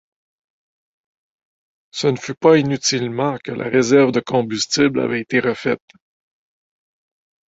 Ce 1.91 2.07
ne 2.07 2.15
fut 2.15 2.33
pas 2.33 2.57
inutilement 2.57 3.37
que 3.43 3.51
la 3.51 3.65
réserve 3.65 4.11
de 4.11 4.19
combustible 4.19 4.99
avait 4.99 5.21
été 5.21 5.39
refaite. 5.39 5.91